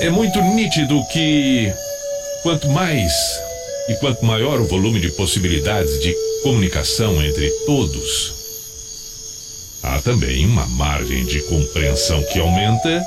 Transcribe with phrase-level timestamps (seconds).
[0.00, 1.72] É muito nítido que
[2.42, 3.12] quanto mais
[3.88, 8.34] e quanto maior o volume de possibilidades de comunicação entre todos,
[9.82, 13.04] há também uma margem de compreensão que aumenta,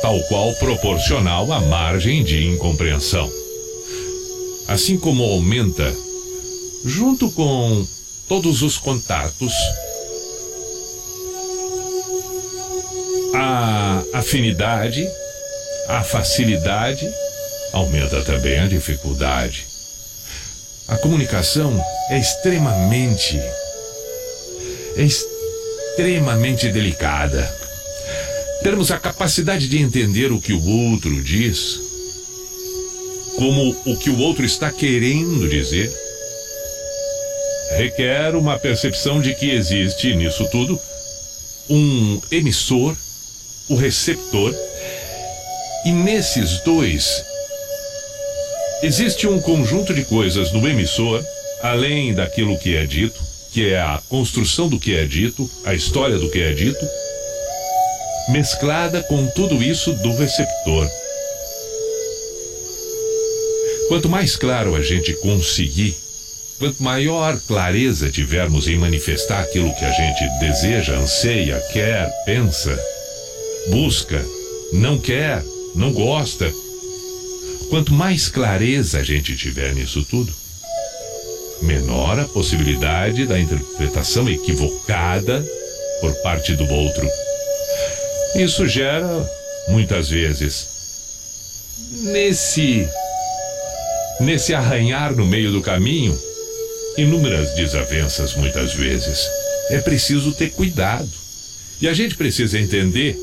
[0.00, 3.30] tal qual proporcional à margem de incompreensão.
[4.68, 5.94] Assim como aumenta,
[6.84, 7.84] junto com
[8.28, 9.52] todos os contatos,
[13.34, 15.06] a afinidade,
[15.88, 17.08] a facilidade,
[17.72, 19.66] aumenta também a dificuldade.
[20.88, 23.40] A comunicação é extremamente
[24.96, 27.52] é extremamente delicada.
[28.62, 31.80] Termos a capacidade de entender o que o outro diz,
[33.36, 35.92] como o que o outro está querendo dizer,
[37.76, 40.80] requer uma percepção de que existe nisso tudo
[41.68, 42.96] um emissor,
[43.68, 44.54] o receptor,
[45.84, 47.24] e nesses dois
[48.84, 51.24] Existe um conjunto de coisas no emissor,
[51.62, 53.18] além daquilo que é dito,
[53.50, 56.86] que é a construção do que é dito, a história do que é dito,
[58.28, 60.86] mesclada com tudo isso do receptor.
[63.88, 65.96] Quanto mais claro a gente conseguir,
[66.58, 72.78] quanto maior clareza tivermos em manifestar aquilo que a gente deseja, anseia, quer, pensa,
[73.70, 74.22] busca,
[74.74, 75.42] não quer,
[75.74, 76.52] não gosta,
[77.68, 80.32] Quanto mais clareza a gente tiver nisso tudo,
[81.62, 85.44] menor a possibilidade da interpretação equivocada
[86.00, 87.08] por parte do outro.
[88.36, 89.28] Isso gera,
[89.68, 90.68] muitas vezes,
[92.02, 92.86] nesse
[94.20, 96.16] nesse arranhar no meio do caminho,
[96.96, 99.26] inúmeras desavenças muitas vezes.
[99.70, 101.10] É preciso ter cuidado.
[101.80, 103.18] E a gente precisa entender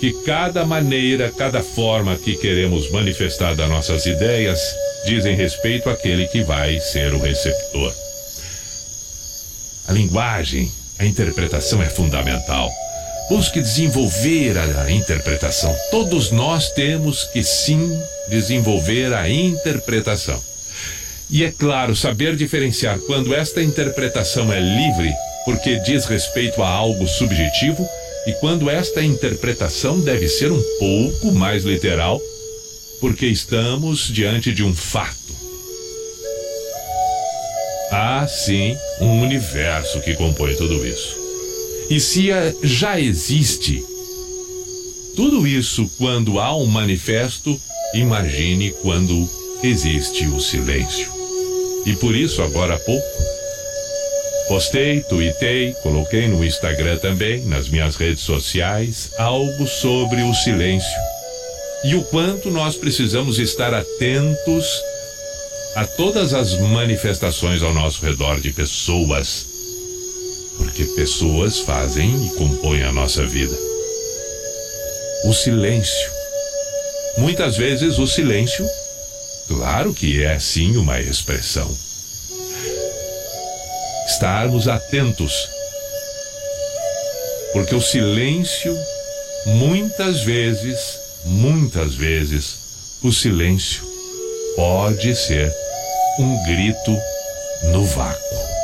[0.00, 4.60] que cada maneira, cada forma que queremos manifestar das nossas ideias
[5.06, 7.94] dizem respeito àquele que vai ser o receptor.
[9.88, 12.70] A linguagem, a interpretação é fundamental.
[13.28, 15.74] Busque desenvolver a interpretação.
[15.90, 17.90] Todos nós temos que sim
[18.28, 20.42] desenvolver a interpretação.
[21.28, 25.12] E é claro, saber diferenciar quando esta interpretação é livre,
[25.44, 27.88] porque diz respeito a algo subjetivo,
[28.26, 32.20] e quando esta interpretação deve ser um pouco mais literal,
[33.00, 35.16] porque estamos diante de um fato.
[37.90, 41.16] Há sim um universo que compõe tudo isso.
[41.88, 42.30] E se
[42.62, 43.84] já existe
[45.14, 47.60] tudo isso quando há um manifesto,
[47.94, 49.28] imagine quando
[49.62, 51.08] existe o silêncio.
[51.86, 53.06] E por isso, agora há pouco,
[54.48, 60.98] Postei, tuitei, coloquei no Instagram também, nas minhas redes sociais, algo sobre o silêncio.
[61.82, 64.64] E o quanto nós precisamos estar atentos
[65.74, 69.46] a todas as manifestações ao nosso redor de pessoas.
[70.56, 73.56] Porque pessoas fazem e compõem a nossa vida.
[75.24, 76.10] O silêncio.
[77.18, 78.64] Muitas vezes o silêncio,
[79.48, 81.76] claro que é sim uma expressão
[84.06, 85.32] estarmos atentos.
[87.52, 88.76] Porque o silêncio,
[89.46, 90.78] muitas vezes,
[91.24, 92.56] muitas vezes,
[93.02, 93.84] o silêncio
[94.54, 95.52] pode ser
[96.18, 96.96] um grito
[97.72, 98.55] no vácuo.